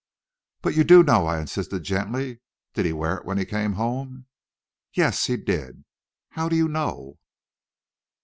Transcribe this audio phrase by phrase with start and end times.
[0.63, 2.39] "But you do know," I insisted, gently;
[2.73, 4.25] "did he wear it when he came home?"
[4.93, 5.85] "Yes, he did."
[6.29, 7.19] "How do you know?"